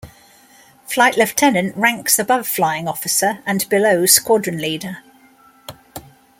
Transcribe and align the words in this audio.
Flight 0.87 1.15
lieutenant 1.15 1.77
ranks 1.77 2.17
above 2.17 2.47
flying 2.47 2.87
officer 2.87 3.37
and 3.45 3.69
below 3.69 4.07
squadron 4.07 4.57
leader. 4.57 5.03